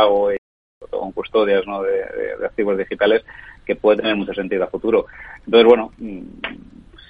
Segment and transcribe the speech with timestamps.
[0.00, 0.36] pago y
[0.88, 3.24] con custodias de, activos digitales
[3.66, 5.06] que puede tener mucho sentido a futuro.
[5.44, 6.20] Entonces, bueno, mm,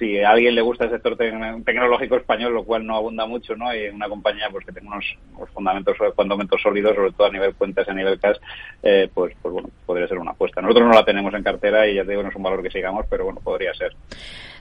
[0.01, 3.73] si a alguien le gusta el sector tecnológico español, lo cual no abunda mucho, ¿no?
[3.75, 5.05] Y una compañía pues que tenga unos,
[5.53, 8.39] fundamentos, fundamentos sólidos, sobre todo a nivel cuentas y a nivel cash,
[8.83, 10.63] eh, pues, pues bueno, podría ser una apuesta.
[10.63, 12.71] Nosotros no la tenemos en cartera y ya te digo, no es un valor que
[12.71, 13.95] sigamos, pero bueno, podría ser.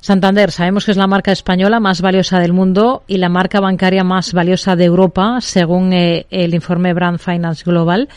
[0.01, 4.03] Santander, sabemos que es la marca española más valiosa del mundo y la marca bancaria
[4.03, 8.09] más valiosa de Europa, según eh, el informe Brand Finance Global.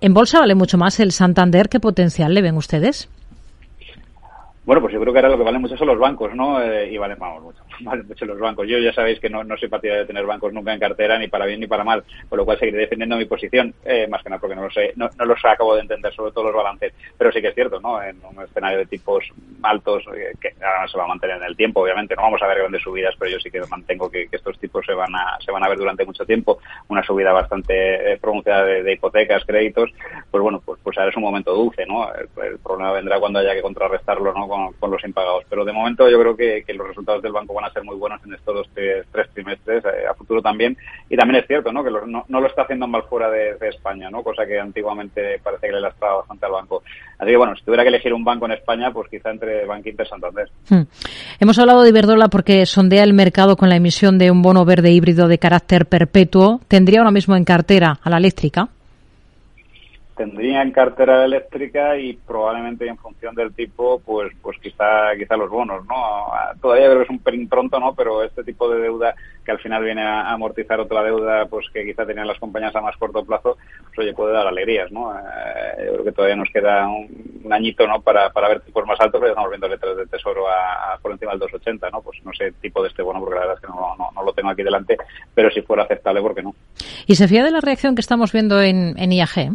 [0.00, 1.68] ¿En bolsa vale mucho más el Santander?
[1.68, 3.10] ¿Qué potencial le ven ustedes?
[4.66, 6.60] Bueno, pues yo creo que ahora lo que vale mucho son los bancos, ¿no?
[6.60, 8.66] Eh, y valen, vamos, mucho, valen mucho los bancos.
[8.66, 11.28] Yo ya sabéis que no, no soy partidario de tener bancos nunca en cartera, ni
[11.28, 14.28] para bien ni para mal, por lo cual seguiré defendiendo mi posición, eh, más que
[14.28, 16.92] nada porque no lo sé, no, no los acabo de entender, sobre todo los balances.
[17.16, 18.02] Pero sí que es cierto, ¿no?
[18.02, 19.24] En un escenario de tipos
[19.62, 22.48] altos, eh, que ahora se va a mantener en el tiempo, obviamente, no vamos a
[22.48, 25.52] ver grandes subidas, pero yo sí que mantengo que, estos tipos se van a, se
[25.52, 26.58] van a ver durante mucho tiempo.
[26.88, 29.92] Una subida bastante pronunciada de, hipotecas, créditos,
[30.28, 32.12] pues bueno, pues, pues ahora es un momento dulce, ¿no?
[32.12, 34.55] El, el problema vendrá cuando haya que contrarrestarlo, ¿no?
[34.78, 35.44] Con, los impagados.
[35.48, 38.20] Pero de momento yo creo que, los resultados del banco van a ser muy buenos
[38.24, 40.76] en estos dos, tres, trimestres, eh, a futuro también.
[41.08, 41.82] Y también es cierto ¿no?
[41.82, 44.22] que no, lo está haciendo mal fuera de, España, ¿no?
[44.22, 46.82] cosa que antiguamente parece que le lastraba bastante al banco.
[47.18, 50.06] Así que bueno, si tuviera que elegir un banco en España, pues quizá entre Bankinter
[50.06, 50.48] y Santander.
[50.68, 50.82] Hmm.
[51.40, 54.92] Hemos hablado de Iberdrola porque sondea el mercado con la emisión de un bono verde
[54.92, 56.60] híbrido de carácter perpetuo.
[56.68, 58.68] ¿Tendría ahora mismo en cartera a la eléctrica?
[60.16, 65.50] Tendría en cartera eléctrica y probablemente en función del tipo, pues pues quizá quizá los
[65.50, 66.26] bonos, ¿no?
[66.60, 67.94] Todavía creo que es un pelín pronto, ¿no?
[67.94, 69.14] Pero este tipo de deuda
[69.44, 72.80] que al final viene a amortizar otra deuda, pues que quizá tenían las compañías a
[72.80, 75.14] más corto plazo, pues oye, puede dar alegrías, ¿no?
[75.14, 78.00] Eh, yo creo que todavía nos queda un, añito, ¿no?
[78.00, 81.30] Para, para ver tipos más altos, pero estamos viendo letras de tesoro a, por encima
[81.30, 82.02] del 280, ¿no?
[82.02, 84.32] Pues no sé tipo de este bono, porque la verdad es que no, no, lo
[84.32, 84.96] tengo aquí delante,
[85.32, 86.54] pero si fuera aceptable, ¿por qué no?
[87.06, 89.52] ¿Y se fía de la reacción que estamos viendo en, en IAG?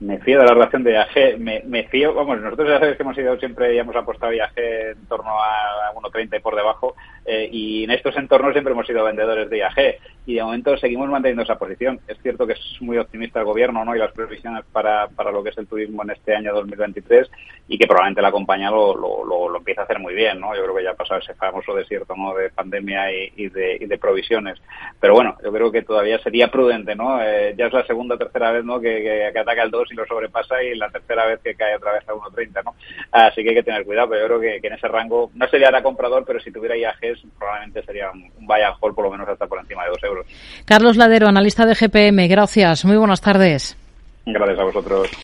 [0.00, 3.02] Me fío de la relación de IAG, me, me fío, vamos, nosotros ya sabéis que
[3.02, 6.94] hemos ido siempre y hemos apostado IAG en torno a 1.30 y por debajo,
[7.26, 11.08] eh, y en estos entornos siempre hemos sido vendedores de IAG, y de momento seguimos
[11.08, 12.00] manteniendo esa posición.
[12.08, 13.94] Es cierto que es muy optimista el gobierno ¿no?
[13.94, 17.30] y las previsiones para, para lo que es el turismo en este año 2023,
[17.68, 20.54] y que probablemente la compañía lo, lo, lo, empieza a hacer muy bien, ¿no?
[20.54, 22.34] Yo creo que ya ha pasado ese famoso desierto ¿no?
[22.34, 24.60] de pandemia y, de, y de provisiones.
[25.00, 27.22] Pero bueno, yo creo que todavía sería prudente, ¿no?
[27.22, 28.80] Eh, ya es la segunda o tercera vez ¿no?
[28.80, 32.08] que, ataca el 2 y lo sobrepasa y la tercera vez que cae otra vez
[32.08, 32.74] a 1.30, ¿no?
[33.10, 35.68] Así que hay que tener cuidado, pero yo creo que, en ese rango no sería
[35.68, 36.76] ahora comprador, pero si tuviera
[37.24, 40.04] IAGs probablemente sería un, buy and hold por lo menos hasta por encima de 2
[40.04, 40.26] euros.
[40.64, 42.84] Carlos Ladero, analista de GPM, gracias.
[42.84, 43.76] Muy buenas tardes.
[44.26, 45.10] Gracias a vosotros.